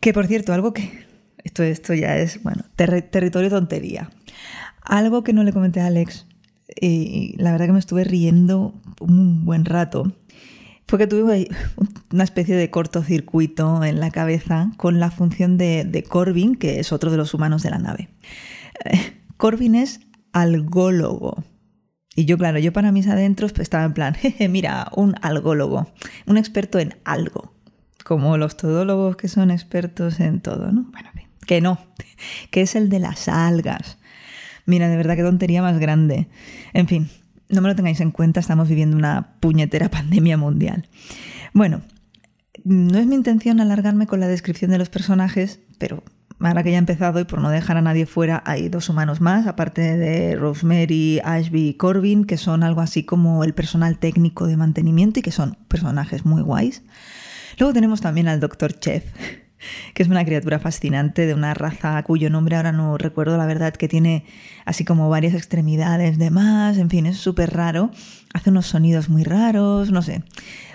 Que 0.00 0.12
por 0.12 0.26
cierto, 0.26 0.52
algo 0.52 0.72
que. 0.72 1.04
Esto, 1.44 1.62
esto 1.62 1.92
ya 1.92 2.16
es, 2.16 2.42
bueno, 2.42 2.64
territorio 2.76 3.50
tontería. 3.50 4.10
Algo 4.80 5.22
que 5.22 5.34
no 5.34 5.44
le 5.44 5.52
comenté 5.52 5.80
a 5.80 5.86
Alex, 5.86 6.26
y 6.80 7.34
la 7.36 7.52
verdad 7.52 7.66
que 7.66 7.72
me 7.72 7.78
estuve 7.78 8.04
riendo 8.04 8.74
un 9.00 9.44
buen 9.44 9.64
rato, 9.64 10.12
fue 10.86 10.98
que 10.98 11.06
tuve 11.06 11.48
una 12.12 12.24
especie 12.24 12.56
de 12.56 12.70
cortocircuito 12.70 13.84
en 13.84 14.00
la 14.00 14.10
cabeza 14.10 14.72
con 14.76 15.00
la 15.00 15.10
función 15.10 15.56
de, 15.56 15.84
de 15.84 16.02
Corbin, 16.02 16.56
que 16.56 16.80
es 16.80 16.92
otro 16.92 17.10
de 17.10 17.16
los 17.16 17.34
humanos 17.34 17.62
de 17.62 17.70
la 17.70 17.78
nave. 17.78 18.08
Eh, 18.84 19.12
Corbin 19.36 19.74
es 19.74 20.00
algólogo. 20.32 21.42
Y 22.16 22.26
yo, 22.26 22.38
claro, 22.38 22.58
yo 22.58 22.72
para 22.72 22.92
mis 22.92 23.08
adentros 23.08 23.52
pues, 23.52 23.62
estaba 23.62 23.84
en 23.84 23.94
plan, 23.94 24.16
mira, 24.50 24.88
un 24.94 25.14
algólogo, 25.22 25.92
un 26.26 26.36
experto 26.36 26.78
en 26.78 26.96
algo 27.04 27.53
como 28.04 28.36
los 28.36 28.56
todólogos 28.56 29.16
que 29.16 29.26
son 29.26 29.50
expertos 29.50 30.20
en 30.20 30.40
todo, 30.40 30.70
¿no? 30.70 30.86
Bueno, 30.92 31.10
que 31.46 31.60
no, 31.60 31.78
que 32.50 32.60
es 32.60 32.76
el 32.76 32.88
de 32.88 33.00
las 33.00 33.28
algas. 33.28 33.98
Mira, 34.66 34.88
de 34.88 34.96
verdad 34.96 35.16
qué 35.16 35.22
tontería 35.22 35.62
más 35.62 35.78
grande. 35.78 36.28
En 36.72 36.86
fin, 36.86 37.10
no 37.48 37.60
me 37.60 37.68
lo 37.68 37.76
tengáis 37.76 38.00
en 38.00 38.10
cuenta, 38.10 38.40
estamos 38.40 38.68
viviendo 38.68 38.96
una 38.96 39.34
puñetera 39.40 39.88
pandemia 39.90 40.36
mundial. 40.36 40.88
Bueno, 41.52 41.82
no 42.62 42.98
es 42.98 43.06
mi 43.06 43.14
intención 43.14 43.60
alargarme 43.60 44.06
con 44.06 44.20
la 44.20 44.28
descripción 44.28 44.70
de 44.70 44.78
los 44.78 44.88
personajes, 44.88 45.60
pero 45.78 46.02
ahora 46.40 46.62
que 46.62 46.70
ya 46.70 46.76
he 46.76 46.78
empezado 46.78 47.20
y 47.20 47.24
por 47.24 47.40
no 47.40 47.50
dejar 47.50 47.76
a 47.76 47.82
nadie 47.82 48.06
fuera, 48.06 48.42
hay 48.46 48.68
dos 48.68 48.88
humanos 48.88 49.20
más, 49.20 49.46
aparte 49.46 49.96
de 49.96 50.36
Rosemary, 50.36 51.20
Ashby 51.24 51.68
y 51.68 51.74
Corbin, 51.74 52.24
que 52.24 52.36
son 52.36 52.62
algo 52.62 52.80
así 52.80 53.04
como 53.04 53.44
el 53.44 53.54
personal 53.54 53.98
técnico 53.98 54.46
de 54.46 54.56
mantenimiento 54.56 55.20
y 55.20 55.22
que 55.22 55.32
son 55.32 55.56
personajes 55.68 56.24
muy 56.24 56.42
guays. 56.42 56.82
Luego 57.58 57.72
tenemos 57.72 58.00
también 58.00 58.28
al 58.28 58.40
Dr. 58.40 58.78
Chef, 58.78 59.04
que 59.94 60.02
es 60.02 60.08
una 60.08 60.24
criatura 60.24 60.58
fascinante 60.58 61.26
de 61.26 61.34
una 61.34 61.54
raza 61.54 62.02
cuyo 62.02 62.30
nombre 62.30 62.56
ahora 62.56 62.72
no 62.72 62.98
recuerdo 62.98 63.36
la 63.36 63.46
verdad, 63.46 63.74
que 63.74 63.88
tiene 63.88 64.24
así 64.64 64.84
como 64.84 65.08
varias 65.08 65.34
extremidades 65.34 66.18
de 66.18 66.30
más, 66.30 66.78
en 66.78 66.90
fin, 66.90 67.06
es 67.06 67.18
súper 67.18 67.54
raro, 67.54 67.90
hace 68.32 68.50
unos 68.50 68.66
sonidos 68.66 69.08
muy 69.08 69.24
raros, 69.24 69.90
no 69.90 70.02
sé. 70.02 70.22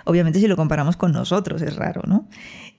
Obviamente 0.05 0.39
si 0.39 0.48
lo 0.48 0.55
comparamos 0.55 0.98
con 0.98 1.12
nosotros 1.12 1.62
es 1.62 1.75
raro, 1.75 2.01
¿no? 2.07 2.27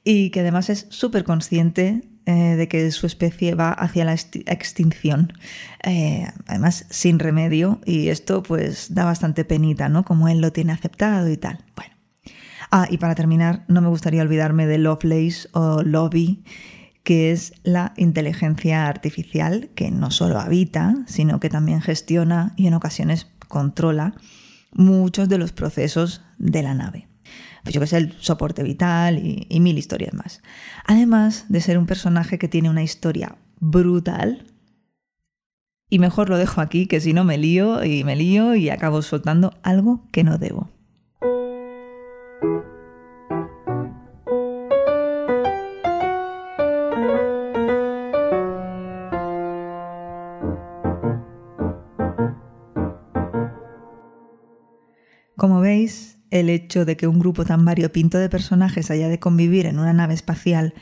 Y 0.02 0.30
que 0.30 0.40
además 0.40 0.70
es 0.70 0.86
súper 0.88 1.24
consciente 1.24 2.02
eh, 2.26 2.32
de 2.32 2.68
que 2.68 2.90
su 2.90 3.06
especie 3.06 3.54
va 3.54 3.70
hacia 3.70 4.04
la 4.04 4.14
extinción, 4.14 5.32
eh, 5.84 6.26
además 6.46 6.86
sin 6.90 7.18
remedio, 7.18 7.80
y 7.84 8.08
esto 8.08 8.42
pues 8.42 8.94
da 8.94 9.04
bastante 9.04 9.44
penita, 9.44 9.88
¿no? 9.88 10.04
Como 10.04 10.28
él 10.28 10.40
lo 10.40 10.52
tiene 10.52 10.72
aceptado 10.72 11.30
y 11.30 11.36
tal. 11.36 11.64
Bueno. 11.76 11.99
Ah, 12.70 12.86
y 12.88 12.98
para 12.98 13.14
terminar, 13.14 13.64
no 13.68 13.80
me 13.80 13.88
gustaría 13.88 14.22
olvidarme 14.22 14.66
de 14.66 14.78
Lovelace 14.78 15.48
o 15.52 15.82
Lobby, 15.82 16.44
que 17.02 17.32
es 17.32 17.52
la 17.64 17.94
inteligencia 17.96 18.86
artificial 18.86 19.70
que 19.74 19.90
no 19.90 20.10
solo 20.10 20.38
habita, 20.38 20.94
sino 21.06 21.40
que 21.40 21.48
también 21.48 21.80
gestiona 21.80 22.54
y 22.56 22.68
en 22.68 22.74
ocasiones 22.74 23.26
controla 23.48 24.14
muchos 24.72 25.28
de 25.28 25.38
los 25.38 25.52
procesos 25.52 26.22
de 26.38 26.62
la 26.62 26.74
nave. 26.74 27.08
Pues 27.64 27.74
yo 27.74 27.80
que 27.80 27.88
sé, 27.88 27.96
el 27.96 28.14
soporte 28.20 28.62
vital 28.62 29.18
y, 29.18 29.46
y 29.48 29.60
mil 29.60 29.76
historias 29.76 30.14
más. 30.14 30.40
Además 30.86 31.46
de 31.48 31.60
ser 31.60 31.76
un 31.76 31.86
personaje 31.86 32.38
que 32.38 32.48
tiene 32.48 32.70
una 32.70 32.82
historia 32.82 33.36
brutal, 33.58 34.46
y 35.90 35.98
mejor 35.98 36.28
lo 36.30 36.38
dejo 36.38 36.60
aquí, 36.60 36.86
que 36.86 37.00
si 37.00 37.12
no 37.12 37.24
me 37.24 37.36
lío 37.36 37.84
y 37.84 38.04
me 38.04 38.14
lío 38.14 38.54
y 38.54 38.70
acabo 38.70 39.02
soltando 39.02 39.52
algo 39.64 40.06
que 40.12 40.22
no 40.22 40.38
debo. 40.38 40.70
Como 55.40 55.60
veis, 55.60 56.18
el 56.30 56.50
hecho 56.50 56.84
de 56.84 56.96
que 56.96 57.06
un 57.06 57.18
grupo 57.18 57.44
tan 57.44 57.64
variopinto 57.64 58.18
de 58.18 58.28
personajes 58.28 58.90
haya 58.90 59.08
de 59.08 59.18
convivir 59.18 59.64
en 59.64 59.78
una 59.78 59.94
nave 59.94 60.14
espacial 60.14 60.74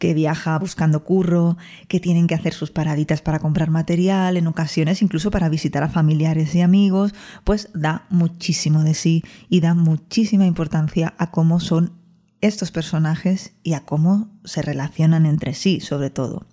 que 0.00 0.14
viaja 0.14 0.58
buscando 0.58 1.04
curro, 1.04 1.56
que 1.86 2.00
tienen 2.00 2.26
que 2.26 2.34
hacer 2.34 2.52
sus 2.52 2.72
paraditas 2.72 3.22
para 3.22 3.38
comprar 3.38 3.70
material, 3.70 4.36
en 4.36 4.48
ocasiones 4.48 5.02
incluso 5.02 5.30
para 5.30 5.48
visitar 5.48 5.84
a 5.84 5.88
familiares 5.88 6.52
y 6.56 6.62
amigos, 6.62 7.14
pues 7.44 7.68
da 7.72 8.06
muchísimo 8.10 8.82
de 8.82 8.94
sí 8.94 9.22
y 9.48 9.60
da 9.60 9.74
muchísima 9.74 10.46
importancia 10.46 11.14
a 11.18 11.30
cómo 11.30 11.60
son 11.60 11.92
estos 12.40 12.72
personajes 12.72 13.52
y 13.62 13.74
a 13.74 13.84
cómo 13.84 14.36
se 14.44 14.62
relacionan 14.62 15.24
entre 15.24 15.54
sí, 15.54 15.78
sobre 15.80 16.10
todo. 16.10 16.48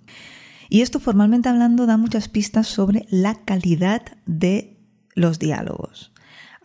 Y 0.69 0.81
esto 0.81 0.99
formalmente 0.99 1.49
hablando 1.49 1.87
da 1.87 1.97
muchas 1.97 2.27
pistas 2.27 2.67
sobre 2.67 3.07
la 3.09 3.33
calidad 3.33 4.03
de 4.27 4.77
los 5.15 5.39
diálogos 5.39 6.11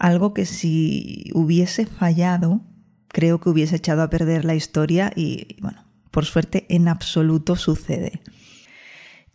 algo 0.03 0.35
que 0.35 0.47
si 0.47 1.31
hubiese 1.33 1.87
fallado, 1.87 2.61
creo 3.07 3.41
que 3.41 3.51
hubiese 3.51 3.77
echado 3.77 4.03
a 4.03 4.11
perder 4.11 4.45
la 4.45 4.57
historia 4.57 5.12
y, 5.15 5.57
bueno, 5.61 5.82
por 6.12 6.25
suerte 6.25 6.66
en 6.69 6.87
absoluto 6.87 7.57
sucede. 7.57 8.23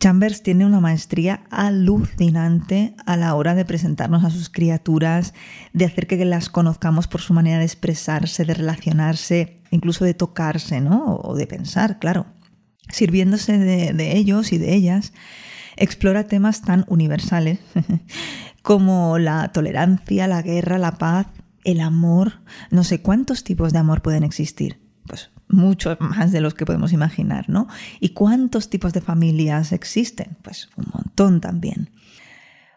Chambers 0.00 0.44
tiene 0.44 0.64
una 0.64 0.78
maestría 0.78 1.42
alucinante 1.50 2.94
a 3.04 3.16
la 3.16 3.34
hora 3.34 3.56
de 3.56 3.64
presentarnos 3.64 4.24
a 4.24 4.30
sus 4.30 4.48
criaturas, 4.48 5.34
de 5.72 5.84
hacer 5.84 6.06
que 6.06 6.24
las 6.24 6.50
conozcamos 6.50 7.08
por 7.08 7.20
su 7.20 7.34
manera 7.34 7.58
de 7.58 7.64
expresarse, 7.64 8.44
de 8.44 8.54
relacionarse, 8.54 9.60
incluso 9.72 10.04
de 10.04 10.14
tocarse, 10.14 10.80
¿no? 10.80 11.16
O 11.16 11.34
de 11.34 11.48
pensar, 11.48 11.98
claro. 11.98 12.26
Sirviéndose 12.90 13.58
de, 13.58 13.92
de 13.92 14.16
ellos 14.16 14.52
y 14.52 14.58
de 14.58 14.72
ellas, 14.72 15.12
explora 15.76 16.28
temas 16.28 16.62
tan 16.62 16.84
universales 16.86 17.58
como 18.62 19.18
la 19.18 19.48
tolerancia, 19.48 20.28
la 20.28 20.42
guerra, 20.42 20.78
la 20.78 20.92
paz, 20.92 21.26
el 21.64 21.80
amor. 21.80 22.34
No 22.70 22.84
sé 22.84 23.02
cuántos 23.02 23.42
tipos 23.42 23.72
de 23.72 23.80
amor 23.80 24.00
pueden 24.00 24.22
existir. 24.22 24.87
Muchos 25.48 25.98
más 26.00 26.30
de 26.30 26.40
los 26.40 26.54
que 26.54 26.66
podemos 26.66 26.92
imaginar, 26.92 27.48
¿no? 27.48 27.68
¿Y 28.00 28.10
cuántos 28.10 28.68
tipos 28.68 28.92
de 28.92 29.00
familias 29.00 29.72
existen? 29.72 30.36
Pues 30.42 30.68
un 30.76 30.86
montón 30.92 31.40
también. 31.40 31.90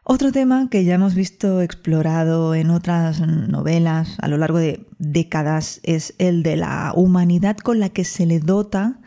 Otro 0.04 0.32
tema 0.32 0.68
que 0.70 0.84
ya 0.84 0.96
hemos 0.96 1.14
visto 1.14 1.62
explorado 1.62 2.56
en 2.56 2.72
otras 2.72 3.20
novelas 3.22 4.18
a 4.20 4.28
lo 4.28 4.38
largo 4.38 4.58
de 4.58 4.88
décadas 4.98 5.80
es 5.84 6.16
el 6.18 6.42
de 6.42 6.56
la 6.56 6.92
humanidad 6.96 7.58
con 7.58 7.80
la 7.80 7.90
que 7.90 8.04
se 8.04 8.26
le 8.26 8.40
dota 8.40 9.00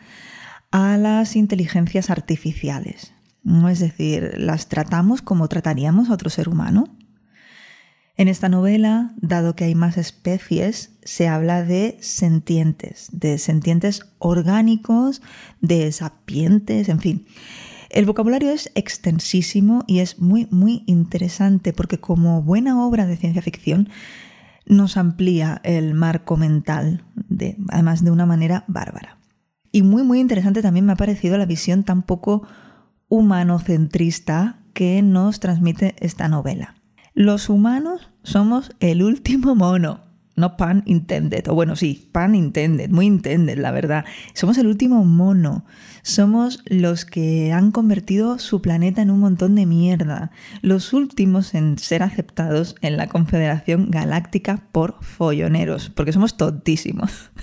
a 0.71 0.97
las 0.97 1.35
inteligencias 1.35 2.09
artificiales. 2.09 3.13
Es 3.69 3.79
decir, 3.79 4.35
las 4.37 4.67
tratamos 4.67 5.21
como 5.21 5.47
trataríamos 5.47 6.09
a 6.09 6.13
otro 6.13 6.29
ser 6.29 6.49
humano. 6.49 6.85
En 8.17 8.29
esta 8.29 8.47
novela, 8.47 9.13
dado 9.17 9.55
que 9.55 9.65
hay 9.65 9.75
más 9.75 9.97
especies, 9.97 10.91
se 11.03 11.27
habla 11.27 11.63
de 11.63 11.97
sentientes, 11.99 13.09
de 13.11 13.37
sentientes 13.37 14.07
orgánicos, 14.19 15.21
de 15.59 15.91
sapientes, 15.91 16.87
en 16.87 17.01
fin. 17.01 17.25
El 17.89 18.05
vocabulario 18.05 18.51
es 18.51 18.71
extensísimo 18.75 19.83
y 19.85 19.99
es 19.99 20.19
muy, 20.19 20.47
muy 20.49 20.83
interesante 20.85 21.73
porque 21.73 21.99
como 21.99 22.41
buena 22.41 22.85
obra 22.85 23.05
de 23.05 23.17
ciencia 23.17 23.41
ficción 23.41 23.89
nos 24.65 24.95
amplía 24.95 25.59
el 25.63 25.93
marco 25.93 26.37
mental, 26.37 27.03
de, 27.15 27.57
además 27.69 28.03
de 28.03 28.11
una 28.11 28.25
manera 28.25 28.63
bárbara. 28.67 29.17
Y 29.73 29.81
muy, 29.81 30.03
muy 30.03 30.21
interesante 30.21 30.61
también 30.61 30.85
me 30.85 30.93
ha 30.93 30.97
parecido 30.97 31.37
la 31.37 31.45
visión 31.45 31.83
tan 31.83 32.01
poco 32.01 32.47
humanocentrista 33.09 34.59
que 34.73 35.01
nos 35.01 35.41
transmite 35.41 35.95
esta 35.99 36.29
novela. 36.29 36.75
Los 37.15 37.47
humanos 37.47 38.09
somos 38.23 38.71
el 38.81 39.01
último 39.01 39.55
mono. 39.55 40.01
No 40.35 40.57
pan 40.57 40.83
intended, 40.85 41.47
o 41.47 41.55
bueno, 41.55 41.77
sí, 41.77 42.09
pan 42.11 42.35
intended, 42.35 42.89
muy 42.89 43.05
intended, 43.05 43.57
la 43.57 43.71
verdad. 43.71 44.03
Somos 44.33 44.57
el 44.57 44.67
último 44.67 45.05
mono. 45.05 45.63
Somos 46.01 46.61
los 46.65 47.05
que 47.05 47.53
han 47.53 47.71
convertido 47.71 48.37
su 48.37 48.61
planeta 48.61 49.01
en 49.01 49.11
un 49.11 49.21
montón 49.21 49.55
de 49.55 49.65
mierda. 49.65 50.31
Los 50.61 50.91
últimos 50.91 51.55
en 51.55 51.77
ser 51.77 52.03
aceptados 52.03 52.75
en 52.81 52.97
la 52.97 53.07
Confederación 53.07 53.91
Galáctica 53.91 54.59
por 54.73 55.01
folloneros, 55.01 55.89
porque 55.91 56.11
somos 56.11 56.35
tontísimos. 56.35 57.31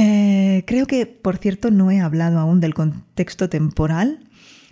Eh, 0.00 0.64
creo 0.66 0.86
que, 0.86 1.06
por 1.06 1.38
cierto, 1.38 1.70
no 1.70 1.90
he 1.90 1.98
hablado 1.98 2.38
aún 2.38 2.60
del 2.60 2.74
contexto 2.74 3.48
temporal 3.48 4.27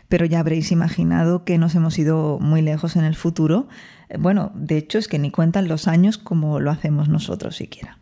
pero 0.08 0.24
ya 0.24 0.40
habréis 0.40 0.72
imaginado 0.72 1.44
que 1.44 1.58
nos 1.58 1.74
hemos 1.74 1.98
ido 1.98 2.38
muy 2.40 2.62
lejos 2.62 2.96
en 2.96 3.04
el 3.04 3.14
futuro. 3.14 3.68
Eh, 4.08 4.16
bueno, 4.18 4.52
de 4.54 4.76
hecho 4.78 4.98
es 4.98 5.08
que 5.08 5.18
ni 5.18 5.30
cuentan 5.30 5.68
los 5.68 5.88
años 5.88 6.18
como 6.18 6.60
lo 6.60 6.70
hacemos 6.70 7.08
nosotros 7.08 7.56
siquiera. 7.56 7.98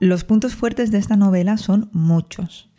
Los 0.00 0.24
puntos 0.24 0.54
fuertes 0.54 0.90
de 0.90 0.98
esta 0.98 1.16
novela 1.16 1.58
son 1.58 1.90
muchos. 1.92 2.70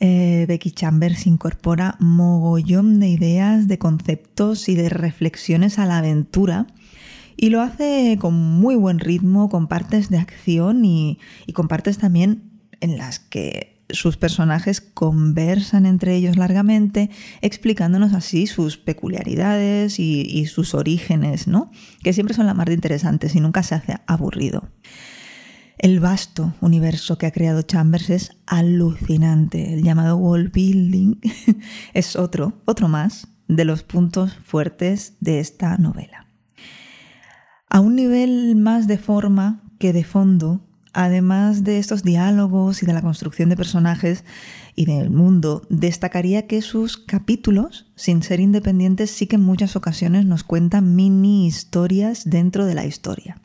Eh, 0.00 0.44
Becky 0.48 0.72
Chambers 0.72 1.26
incorpora 1.26 1.96
mogollón 2.00 3.00
de 3.00 3.08
ideas, 3.08 3.68
de 3.68 3.78
conceptos 3.78 4.68
y 4.68 4.74
de 4.74 4.88
reflexiones 4.88 5.78
a 5.78 5.86
la 5.86 5.98
aventura 5.98 6.66
y 7.36 7.50
lo 7.50 7.62
hace 7.62 8.18
con 8.20 8.34
muy 8.34 8.74
buen 8.74 8.98
ritmo, 8.98 9.48
con 9.48 9.68
partes 9.68 10.10
de 10.10 10.18
acción 10.18 10.84
y, 10.84 11.20
y 11.46 11.52
con 11.52 11.68
partes 11.68 11.96
también 11.96 12.47
en 12.80 12.98
las 12.98 13.18
que 13.18 13.78
sus 13.90 14.16
personajes 14.16 14.80
conversan 14.80 15.86
entre 15.86 16.14
ellos 16.14 16.36
largamente, 16.36 17.10
explicándonos 17.40 18.12
así 18.12 18.46
sus 18.46 18.76
peculiaridades 18.76 19.98
y, 19.98 20.46
sus 20.46 20.74
orígenes, 20.74 21.46
¿no? 21.46 21.70
Que 22.02 22.12
siempre 22.12 22.34
son 22.34 22.46
la 22.46 22.54
más 22.54 22.66
de 22.66 22.74
interesantes 22.74 23.34
y 23.34 23.40
nunca 23.40 23.62
se 23.62 23.74
hace 23.74 23.96
aburrido. 24.06 24.68
El 25.78 26.00
vasto 26.00 26.54
universo 26.60 27.18
que 27.18 27.26
ha 27.26 27.30
creado 27.30 27.62
Chambers 27.62 28.10
es 28.10 28.30
alucinante. 28.46 29.74
El 29.74 29.84
llamado 29.84 30.16
wall 30.16 30.48
building 30.48 31.20
es 31.94 32.16
otro, 32.16 32.60
otro 32.64 32.88
más 32.88 33.28
de 33.46 33.64
los 33.64 33.84
puntos 33.84 34.34
fuertes 34.44 35.14
de 35.20 35.38
esta 35.38 35.78
novela. 35.78 36.26
A 37.70 37.80
un 37.80 37.96
nivel 37.96 38.56
más 38.56 38.86
de 38.86 38.98
forma 38.98 39.62
que 39.78 39.92
de 39.92 40.04
fondo, 40.04 40.67
Además 41.00 41.62
de 41.62 41.78
estos 41.78 42.02
diálogos 42.02 42.82
y 42.82 42.86
de 42.86 42.92
la 42.92 43.02
construcción 43.02 43.48
de 43.48 43.56
personajes 43.56 44.24
y 44.74 44.84
del 44.86 45.10
mundo, 45.10 45.62
destacaría 45.68 46.48
que 46.48 46.60
sus 46.60 46.96
capítulos, 46.96 47.86
sin 47.94 48.24
ser 48.24 48.40
independientes, 48.40 49.12
sí 49.12 49.28
que 49.28 49.36
en 49.36 49.42
muchas 49.42 49.76
ocasiones 49.76 50.26
nos 50.26 50.42
cuentan 50.42 50.96
mini 50.96 51.46
historias 51.46 52.28
dentro 52.28 52.66
de 52.66 52.74
la 52.74 52.84
historia. 52.84 53.40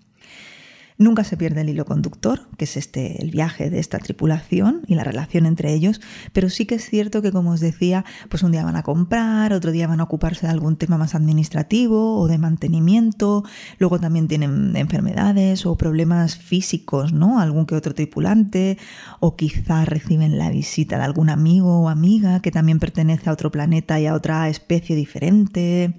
Nunca 0.98 1.24
se 1.24 1.38
pierde 1.38 1.62
el 1.62 1.70
hilo 1.70 1.86
conductor, 1.86 2.48
que 2.58 2.66
es 2.66 2.78
este 2.78 3.22
el 3.22 3.32
viaje 3.32 3.70
de 3.70 3.80
esta 3.80 4.00
tripulación 4.00 4.82
y 4.88 4.96
la 4.96 5.04
relación 5.04 5.46
entre 5.46 5.74
ellos, 5.74 6.02
pero 6.34 6.50
sí 6.50 6.66
que 6.66 6.76
es 6.76 6.90
cierto 6.90 7.22
que 7.22 7.32
como 7.32 7.52
os 7.52 7.60
decía, 7.60 8.06
pues 8.30 8.44
un 8.44 8.52
día 8.52 8.64
van 8.64 8.76
a 8.76 8.84
comprar, 8.84 9.54
otro 9.54 9.72
día 9.72 9.88
van 9.88 10.00
a 10.00 10.04
ocuparse 10.04 10.46
de 10.46 10.52
algún 10.52 10.76
tema 10.76 10.98
más 10.98 11.16
administrativo 11.16 12.20
o 12.20 12.28
de 12.28 12.38
mantenimiento, 12.38 13.44
luego 13.80 14.00
también 14.00 14.28
tienen 14.28 14.76
enfermedades 14.76 15.66
o 15.66 15.76
problemas 15.78 16.38
físicos, 16.38 17.14
¿no? 17.14 17.40
Algún 17.40 17.66
que 17.66 17.76
otro 17.76 17.94
tripulante 17.94 18.78
o 19.20 19.36
quizá 19.36 19.86
reciben 19.86 20.38
la 20.38 20.50
visita 20.50 20.98
de 20.98 21.04
algún 21.04 21.30
amigo 21.30 21.82
o 21.82 21.90
amiga 21.90 22.42
que 22.42 22.52
también 22.52 22.80
pertenece 22.80 23.30
a 23.30 23.34
otro 23.34 23.52
planeta 23.52 24.00
y 24.00 24.06
a 24.06 24.14
otra 24.14 24.50
especie 24.50 24.96
diferente. 24.96 25.96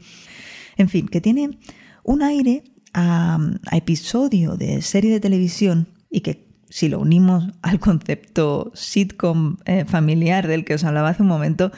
En 0.76 0.88
fin, 0.88 1.08
que 1.08 1.20
tiene 1.20 1.58
un 2.02 2.22
aire 2.22 2.64
a, 2.94 3.38
episodio 3.72 4.56
de 4.56 4.80
serie 4.82 5.10
de 5.10 5.20
televisión 5.20 5.88
y 6.10 6.20
que 6.20 6.48
si 6.70 6.88
lo 6.88 7.00
unimos 7.00 7.52
al 7.62 7.78
concepto 7.78 8.72
sitcom 8.74 9.56
eh, 9.66 9.84
familiar 9.84 10.48
del 10.48 10.64
que 10.64 10.74
os 10.74 10.84
hablaba 10.84 11.10
hace 11.10 11.22
un 11.22 11.28
momento, 11.28 11.70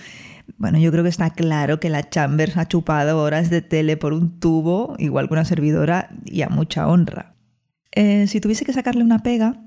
bueno, 0.58 0.78
yo 0.78 0.92
creo 0.92 1.02
que 1.02 1.10
está 1.10 1.30
claro 1.30 1.80
que 1.80 1.90
la 1.90 2.08
Chambers 2.08 2.56
ha 2.56 2.68
chupado 2.68 3.18
horas 3.18 3.50
de 3.50 3.62
tele 3.62 3.96
por 3.96 4.12
un 4.12 4.38
tubo, 4.38 4.94
igual 4.98 5.28
que 5.28 5.34
una 5.34 5.44
servidora, 5.44 6.10
y 6.24 6.42
a 6.42 6.48
mucha 6.48 6.86
honra. 6.86 7.34
Eh, 7.92 8.26
si 8.28 8.40
tuviese 8.40 8.64
que 8.64 8.72
sacarle 8.72 9.02
una 9.02 9.22
pega, 9.22 9.60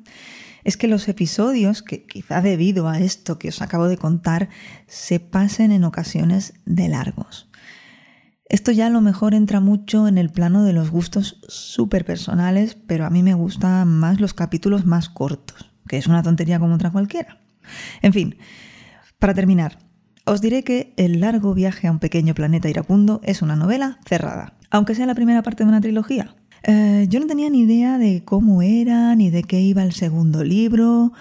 es 0.64 0.78
que 0.78 0.88
los 0.88 1.08
episodios, 1.08 1.84
que 1.84 2.06
quizá 2.06 2.42
debido 2.42 2.88
a 2.88 3.00
esto 3.00 3.40
que 3.40 3.50
os 3.50 3.62
acabo 3.62 3.88
de 3.88 3.98
contar, 3.98 4.50
se 4.88 5.20
pasen 5.20 5.72
en 5.72 5.84
ocasiones 5.84 6.54
de 6.66 6.90
largos. 6.90 7.49
Esto 8.50 8.72
ya 8.72 8.88
a 8.88 8.90
lo 8.90 9.00
mejor 9.00 9.36
entra 9.36 9.60
mucho 9.60 10.08
en 10.08 10.18
el 10.18 10.32
plano 10.32 10.64
de 10.64 10.74
los 10.74 10.90
gustos 10.90 11.40
súper 11.48 12.04
personales, 12.04 12.76
pero 12.88 13.06
a 13.06 13.12
mí 13.12 13.22
me 13.22 13.36
gustan 13.36 13.88
más 13.88 14.20
los 14.20 14.34
capítulos 14.34 14.88
más 14.88 15.08
cortos, 15.08 15.72
que 15.88 15.98
es 15.98 16.08
una 16.08 16.24
tontería 16.24 16.60
como 16.60 16.74
otra 16.74 16.90
cualquiera. 16.90 17.38
En 18.02 18.12
fin, 18.12 18.38
para 19.20 19.36
terminar, 19.36 19.78
os 20.26 20.42
diré 20.42 20.64
que 20.64 20.94
El 20.98 21.20
largo 21.20 21.54
viaje 21.54 21.88
a 21.88 21.92
un 21.92 22.00
pequeño 22.00 22.34
planeta 22.34 22.68
iracundo 22.68 23.22
es 23.24 23.44
una 23.44 23.56
novela 23.56 24.00
cerrada, 24.08 24.54
aunque 24.72 24.96
sea 24.96 25.06
la 25.06 25.14
primera 25.14 25.44
parte 25.44 25.64
de 25.64 25.70
una 25.70 25.82
trilogía. 25.82 26.36
Eh, 26.64 27.06
yo 27.08 27.20
no 27.20 27.28
tenía 27.28 27.52
ni 27.52 27.62
idea 27.62 28.00
de 28.00 28.24
cómo 28.26 28.64
era, 28.64 29.16
ni 29.16 29.30
de 29.30 29.44
qué 29.44 29.62
iba 29.62 29.84
el 29.84 29.94
segundo 29.94 30.44
libro, 30.44 31.14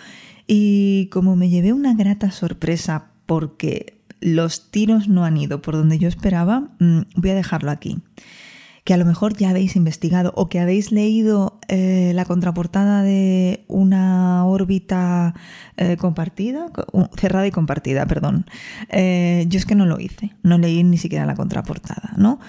y 0.47 1.11
como 1.13 1.37
me 1.37 1.51
llevé 1.51 1.75
una 1.75 1.93
grata 1.93 2.31
sorpresa 2.31 3.11
porque 3.27 3.98
los 4.21 4.71
tiros 4.71 5.09
no 5.09 5.25
han 5.25 5.37
ido 5.37 5.63
por 5.63 5.75
donde 5.75 5.99
yo 5.99 6.09
esperaba, 6.09 6.71
mm, 6.79 7.01
voy 7.17 7.31
a 7.31 7.35
dejarlo 7.35 7.71
aquí. 7.71 7.99
Que 8.85 8.95
a 8.95 8.97
lo 8.97 9.05
mejor 9.05 9.37
ya 9.37 9.51
habéis 9.51 9.77
investigado 9.77 10.33
o 10.35 10.49
que 10.49 10.61
habéis 10.61 10.93
leído 10.93 11.61
eh, 11.69 12.13
la 12.15 12.25
contraportada 12.25 13.03
de 13.03 13.65
una 13.69 14.47
órbita 14.47 15.35
eh, 15.77 15.99
compartida, 15.99 16.73
cerrada 17.17 17.47
y 17.47 17.51
compartida, 17.51 18.07
perdón. 18.07 18.47
Eh, 18.89 19.45
yo 19.49 19.59
es 19.59 19.67
que 19.67 19.75
no 19.75 19.85
lo 19.85 20.01
hice, 20.01 20.33
no 20.43 20.57
leí 20.57 20.83
ni 20.85 20.97
siquiera 20.97 21.27
la 21.27 21.35
contraportada, 21.35 22.15
¿no? 22.17 22.41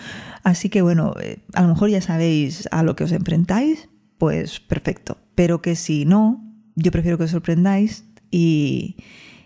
Así 0.43 0.69
que 0.69 0.81
bueno, 0.81 1.13
a 1.53 1.61
lo 1.61 1.67
mejor 1.67 1.89
ya 1.89 2.01
sabéis 2.01 2.69
a 2.71 2.83
lo 2.83 2.95
que 2.95 3.03
os 3.03 3.11
enfrentáis, 3.11 3.89
pues 4.17 4.61
perfecto. 4.61 5.17
Pero 5.35 5.61
que 5.61 5.75
si 5.75 6.05
no, 6.05 6.41
yo 6.75 6.91
prefiero 6.91 7.17
que 7.17 7.25
os 7.25 7.31
sorprendáis 7.31 8.05
y, 8.31 8.95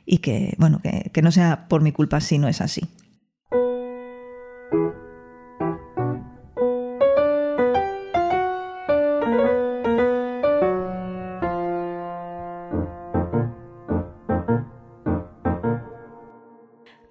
y 0.05 0.19
que, 0.19 0.55
bueno, 0.57 0.79
que, 0.81 1.09
que 1.13 1.21
no 1.21 1.31
sea 1.31 1.67
por 1.67 1.81
mi 1.81 1.91
culpa 1.91 2.19
si 2.21 2.37
no 2.37 2.47
es 2.47 2.61
así. 2.61 2.81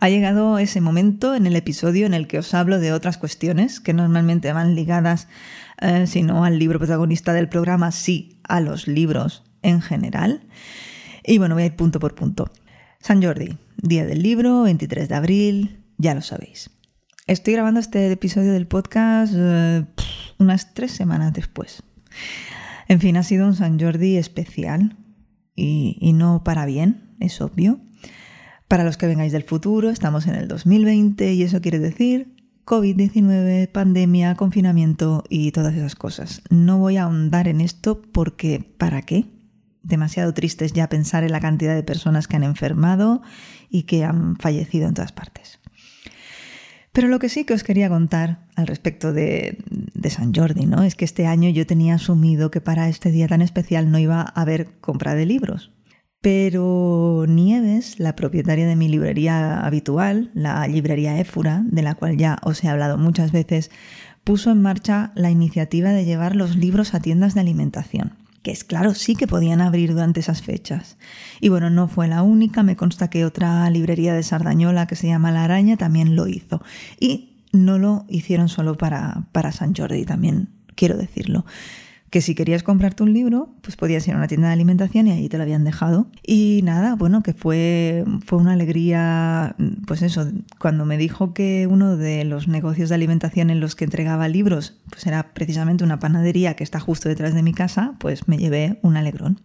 Ha 0.03 0.09
llegado 0.09 0.59
ese 0.59 0.81
momento 0.81 1.37
en 1.37 1.47
el 1.47 1.55
episodio 1.55 2.07
en 2.07 2.13
el 2.13 2.27
que 2.27 2.41
os 2.41 2.55
hablo 2.55 2.81
de 2.81 2.93
otras 2.93 3.19
cuestiones 3.19 3.79
que 3.79 3.93
normalmente 3.93 4.53
van 4.53 4.75
ligadas, 4.75 5.29
eh, 5.81 6.09
si 6.09 6.25
no 6.25 6.43
al 6.43 6.59
libro 6.59 6.81
protagonista 6.81 7.33
del 7.33 7.49
programa, 7.49 7.93
sí 7.93 8.41
a 8.43 8.61
los 8.61 8.89
libros 8.89 9.45
en 9.63 9.81
general. 9.81 10.43
Y 11.25 11.39
bueno, 11.39 11.55
voy 11.55 11.63
a 11.63 11.67
ir 11.67 11.77
punto 11.77 12.01
por 12.01 12.17
punto. 12.17 12.51
San 13.02 13.21
Jordi, 13.21 13.59
día 13.78 14.06
del 14.06 14.23
libro, 14.23 14.62
23 14.62 15.09
de 15.09 15.14
abril, 15.16 15.85
ya 15.99 16.14
lo 16.14 16.21
sabéis. 16.21 16.71
Estoy 17.26 17.54
grabando 17.54 17.80
este 17.80 18.12
episodio 18.12 18.52
del 18.52 18.68
podcast 18.68 19.35
eh, 19.37 19.85
unas 20.38 20.73
tres 20.73 20.92
semanas 20.92 21.32
después. 21.32 21.82
En 22.86 23.00
fin, 23.00 23.17
ha 23.17 23.25
sido 23.25 23.45
un 23.45 23.56
San 23.56 23.80
Jordi 23.80 24.19
especial 24.19 24.97
y, 25.56 25.99
y 26.00 26.12
no 26.12 26.45
para 26.45 26.65
bien, 26.65 27.17
es 27.19 27.41
obvio. 27.41 27.80
Para 28.69 28.84
los 28.84 28.97
que 28.97 29.08
vengáis 29.08 29.32
del 29.32 29.43
futuro, 29.43 29.91
estamos 29.91 30.28
en 30.28 30.36
el 30.36 30.47
2020 30.47 31.34
y 31.34 31.43
eso 31.43 31.60
quiere 31.60 31.80
decir 31.80 32.36
COVID-19, 32.65 33.67
pandemia, 33.73 34.36
confinamiento 34.36 35.25
y 35.28 35.50
todas 35.50 35.75
esas 35.75 35.97
cosas. 35.97 36.43
No 36.50 36.78
voy 36.78 36.99
a 36.99 37.02
ahondar 37.02 37.49
en 37.49 37.62
esto 37.62 38.00
porque 38.00 38.60
¿para 38.78 39.02
qué? 39.02 39.42
Demasiado 39.82 40.32
tristes 40.34 40.73
ya 40.73 40.88
pensar 40.88 41.25
en 41.25 41.32
la 41.32 41.40
cantidad 41.40 41.75
de 41.75 41.82
personas 41.82 42.28
que 42.28 42.36
han 42.36 42.45
enfermado 42.45 43.23
y 43.68 43.84
que 43.84 44.04
han 44.04 44.36
fallecido 44.36 44.88
en 44.88 44.95
todas 44.95 45.12
partes. 45.12 45.60
Pero 46.92 47.08
lo 47.08 47.18
que 47.18 47.30
sí 47.30 47.45
que 47.45 47.54
os 47.54 47.64
quería 47.64 47.88
contar 47.88 48.47
al 48.54 48.66
respecto 48.66 49.14
de, 49.14 49.58
de, 49.66 50.10
San 50.10 50.34
Jordi, 50.34 50.66
¿no? 50.66 50.82
Es 50.82 50.95
que 50.95 51.06
este 51.06 51.26
año 51.26 51.49
yo 51.49 51.66
tenía 51.66 51.95
asumido 51.95 52.50
que 52.50 52.60
para 52.60 52.88
este 52.88 53.10
día 53.10 53.28
tan 53.28 53.40
especial 53.40 53.90
no 53.90 53.99
iba 53.99 54.21
a 54.21 54.25
haber 54.25 54.78
compra 54.80 55.14
de 55.14 55.25
libros. 55.25 55.73
Pero 56.21 57.25
Nieves, 57.26 57.99
la 57.99 58.14
propietaria 58.14 58.66
de 58.66 58.76
mi 58.76 58.88
librería 58.88 59.60
habitual, 59.60 60.30
la 60.34 60.66
librería 60.68 61.18
Éfura, 61.18 61.64
de 61.64 61.82
la 61.82 61.95
cual 61.95 62.18
ya 62.18 62.38
os 62.42 62.62
he 62.62 62.68
hablado 62.68 62.99
muchas 62.99 63.32
veces, 63.32 63.71
puso 64.23 64.50
en 64.50 64.60
marcha 64.60 65.12
la 65.16 65.30
iniciativa 65.30 65.90
de 65.90 66.04
llevar 66.04 66.36
los 66.36 66.56
libros 66.56 66.95
a 66.95 67.00
tiendas 67.00 67.34
de 67.34 67.40
alimentación 67.40 68.22
que 68.43 68.50
es 68.50 68.65
claro, 68.65 68.95
sí 68.95 69.15
que 69.15 69.26
podían 69.26 69.61
abrir 69.61 69.93
durante 69.93 70.21
esas 70.21 70.43
fechas. 70.43 70.97
Y 71.41 71.49
bueno, 71.49 71.71
no 71.71 71.89
fue 71.89 72.09
la 72.09 72.23
única, 72.23 72.63
me 72.63 72.76
consta 72.76 73.09
que 73.09 73.25
otra 73.25 73.69
librería 73.71 74.15
de 74.15 74.23
Sardañola 74.23 74.87
que 74.87 74.97
se 74.97 75.07
llama 75.07 75.33
La 75.33 75.45
Araña 75.45 75.76
también 75.76 76.17
lo 76.17 76.26
hizo. 76.26 76.63
Y 76.99 77.31
no 77.52 77.78
lo 77.78 78.05
hicieron 78.09 78.49
solo 78.49 78.76
para, 78.76 79.26
para 79.33 79.52
San 79.52 79.75
Jordi, 79.75 80.05
también 80.05 80.49
quiero 80.75 80.97
decirlo 80.97 81.45
que 82.13 82.21
si 82.21 82.35
querías 82.35 82.63
comprarte 82.63 83.03
un 83.03 83.15
libro, 83.15 83.55
pues 83.63 83.77
podías 83.77 84.07
ir 84.07 84.13
a 84.13 84.19
una 84.19 84.29
tienda 84.29 84.49
de 84.49 84.53
alimentación 84.53 85.07
y 85.07 85.13
ahí 85.13 85.31
te 85.31 85.39
lo 85.39 85.45
habían 85.45 85.65
dejado. 85.65 86.09
Y 86.23 86.61
nada, 86.63 86.95
bueno, 86.95 87.23
que 87.23 87.33
fue, 87.33 88.05
fue 88.27 88.39
una 88.39 88.53
alegría, 88.53 89.57
pues 89.87 90.03
eso, 90.03 90.31
cuando 90.59 90.85
me 90.85 90.99
dijo 90.99 91.33
que 91.33 91.67
uno 91.67 91.97
de 91.97 92.25
los 92.27 92.49
negocios 92.49 92.91
de 92.91 92.97
alimentación 92.97 93.49
en 93.49 93.61
los 93.61 93.75
que 93.77 93.85
entregaba 93.85 94.29
libros, 94.29 94.79
pues 94.91 95.07
era 95.07 95.33
precisamente 95.33 95.85
una 95.85 96.01
panadería 96.01 96.55
que 96.55 96.65
está 96.65 96.81
justo 96.81 97.09
detrás 97.09 97.33
de 97.33 97.43
mi 97.43 97.55
casa, 97.55 97.95
pues 97.99 98.29
me 98.29 98.37
llevé 98.37 98.79
un 98.83 98.99
alegrón. 98.99 99.41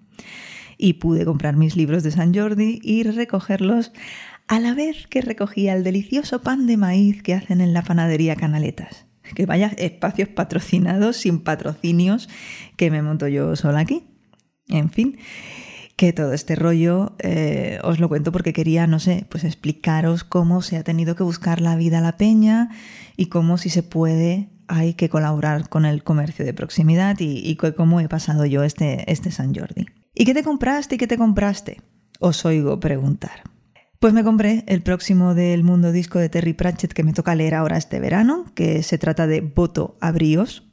Y 0.78 0.94
pude 0.94 1.24
comprar 1.24 1.56
mis 1.56 1.78
libros 1.78 2.04
de 2.04 2.12
San 2.12 2.36
Jordi 2.36 2.82
y 2.84 3.04
recogerlos 3.04 3.94
a 4.50 4.60
la 4.60 4.74
vez 4.74 5.08
que 5.08 5.22
recogía 5.22 5.74
el 5.74 5.86
delicioso 5.86 6.42
pan 6.42 6.68
de 6.68 6.76
maíz 6.76 7.24
que 7.24 7.34
hacen 7.34 7.62
en 7.62 7.72
la 7.74 7.84
panadería 7.84 8.36
Canaletas 8.36 9.07
que 9.36 9.46
vaya 9.46 9.72
espacios 9.78 10.30
patrocinados 10.30 11.18
sin 11.18 11.40
patrocinios 11.40 12.30
que 12.76 12.92
me 12.92 13.02
monto 13.02 13.28
yo 13.28 13.56
sola 13.56 13.80
aquí. 13.80 14.04
En 14.70 14.90
fin, 14.90 15.18
que 15.96 16.14
todo 16.14 16.34
este 16.34 16.56
rollo 16.56 17.16
eh, 17.20 17.80
os 17.84 18.00
lo 18.00 18.08
cuento 18.08 18.32
porque 18.32 18.54
quería, 18.54 18.86
no 18.86 19.00
sé, 19.00 19.26
pues 19.30 19.44
explicaros 19.44 20.24
cómo 20.24 20.62
se 20.62 20.78
ha 20.78 20.84
tenido 20.84 21.16
que 21.16 21.24
buscar 21.24 21.62
la 21.62 21.76
vida 21.76 22.00
a 22.00 22.02
la 22.02 22.18
peña 22.18 22.70
y 23.18 23.28
cómo 23.28 23.58
si 23.58 23.70
se 23.70 23.84
puede 23.84 24.50
hay 24.68 24.94
que 24.94 25.10
colaborar 25.10 25.70
con 25.70 25.86
el 25.86 26.04
comercio 26.04 26.46
de 26.46 26.54
proximidad 26.54 27.16
y, 27.20 27.56
cómo 27.56 28.00
he 28.00 28.10
pasado 28.10 28.46
yo 28.46 28.64
este, 28.64 29.10
este 29.12 29.32
San 29.32 29.56
Jordi. 29.56 29.88
¿Y 30.14 30.26
qué 30.26 30.34
te 30.34 30.44
compraste 30.44 30.96
y 30.96 30.98
qué 30.98 31.08
te 31.08 31.18
compraste? 31.18 31.82
Os 32.20 32.46
oigo 32.46 32.80
preguntar. 32.80 33.44
Pues 34.00 34.14
me 34.14 34.24
compré 34.24 34.64
el 34.68 34.84
próximo 34.84 35.34
del 35.34 35.64
mundo 35.64 35.92
disco 35.92 36.20
de 36.20 36.30
Terry 36.30 36.54
Pratchett 36.54 36.94
que 36.94 37.04
me 37.04 37.14
toca 37.14 37.34
leer 37.34 37.56
ahora 37.56 37.78
este 37.78 38.00
verano, 38.00 38.46
que 38.54 38.84
se 38.84 39.00
trata 39.00 39.26
de 39.26 39.42
Voto 39.42 39.98
a 40.02 40.12
Bríos. 40.12 40.64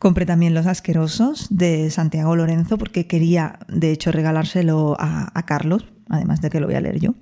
Compré 0.00 0.26
también 0.26 0.52
Los 0.52 0.66
Asquerosos 0.66 1.46
de 1.50 1.90
Santiago 1.90 2.34
Lorenzo 2.34 2.76
porque 2.76 3.06
quería, 3.06 3.60
de 3.68 3.92
hecho, 3.92 4.10
regalárselo 4.10 4.96
a, 4.98 5.30
a 5.32 5.46
Carlos, 5.46 5.86
además 6.08 6.40
de 6.40 6.50
que 6.50 6.58
lo 6.58 6.66
voy 6.66 6.74
a 6.74 6.80
leer 6.80 6.98
yo. 6.98 7.14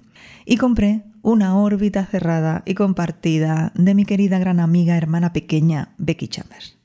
Y 0.46 0.56
compré 0.56 1.04
Una 1.20 1.58
órbita 1.58 2.06
cerrada 2.06 2.62
y 2.64 2.74
compartida 2.74 3.72
de 3.74 3.94
mi 3.94 4.06
querida 4.06 4.38
gran 4.38 4.60
amiga 4.60 4.96
hermana 4.96 5.32
pequeña 5.32 5.92
Becky 5.98 6.28
Chambers. 6.28 6.75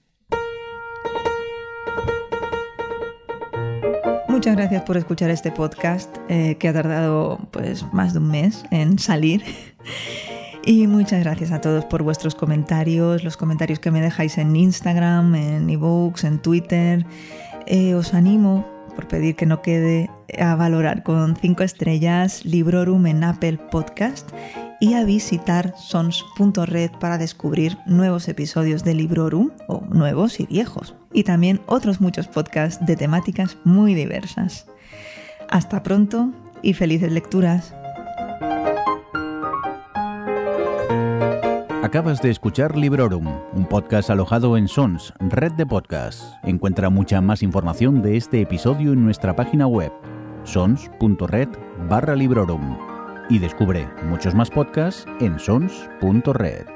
Muchas 4.42 4.56
gracias 4.56 4.82
por 4.82 4.98
escuchar 4.98 5.30
este 5.30 5.52
podcast 5.52 6.18
eh, 6.28 6.56
que 6.58 6.68
ha 6.68 6.74
tardado 6.74 7.38
pues 7.52 7.86
más 7.94 8.14
de 8.14 8.18
un 8.18 8.32
mes 8.32 8.64
en 8.72 8.98
salir. 8.98 9.44
Y 10.66 10.88
muchas 10.88 11.24
gracias 11.24 11.52
a 11.52 11.62
todos 11.62 11.86
por 11.86 12.02
vuestros 12.02 12.34
comentarios, 12.34 13.24
los 13.24 13.38
comentarios 13.38 13.78
que 13.80 13.92
me 13.92 14.02
dejáis 14.02 14.40
en 14.40 14.56
Instagram, 14.56 15.36
en 15.36 15.70
ebooks, 15.70 16.24
en 16.24 16.40
Twitter. 16.40 17.06
Eh, 17.68 17.94
os 17.94 18.16
animo, 18.16 18.68
por 18.96 19.08
pedir 19.08 19.36
que 19.36 19.46
no 19.46 19.62
quede, 19.62 20.10
a 20.40 20.56
valorar 20.56 21.04
con 21.04 21.36
5 21.36 21.62
estrellas 21.62 22.44
Librorum 22.44 23.06
en 23.06 23.24
Apple 23.24 23.60
Podcast 23.70 24.32
y 24.80 24.96
a 24.96 25.04
visitar 25.04 25.76
sons.red 25.78 26.92
para 27.00 27.20
descubrir 27.20 27.78
nuevos 27.86 28.28
episodios 28.28 28.84
de 28.84 28.96
Librorum, 28.96 29.52
o 29.68 29.82
nuevos 29.90 30.40
y 30.40 30.48
viejos, 30.48 30.96
y 31.14 31.24
también 31.24 31.62
otros 31.66 32.02
muchos 32.02 32.28
podcasts 32.28 32.86
de 32.86 32.96
temáticas 32.96 33.58
muy 33.64 33.94
diversas. 33.94 34.68
Hasta 35.50 35.84
pronto 35.84 36.32
y 36.62 36.74
felices 36.74 37.12
lecturas. 37.12 37.74
Acabas 41.92 42.22
de 42.22 42.30
escuchar 42.30 42.78
Librorum, 42.78 43.28
un 43.54 43.66
podcast 43.66 44.10
alojado 44.10 44.56
en 44.56 44.70
Sons, 44.70 45.14
red 45.20 45.52
de 45.54 45.66
podcasts. 45.66 46.26
Encuentra 46.44 46.90
mucha 46.90 47.20
más 47.20 47.44
información 47.44 48.02
de 48.02 48.16
este 48.16 48.40
episodio 48.40 48.94
en 48.94 49.04
nuestra 49.04 49.36
página 49.36 49.68
web, 49.68 49.92
sons.red 50.46 51.50
barra 51.90 52.16
Librorum. 52.16 52.78
Y 53.30 53.40
descubre 53.40 53.90
muchos 54.08 54.34
más 54.34 54.50
podcasts 54.50 55.06
en 55.20 55.38
sons.red. 55.38 56.71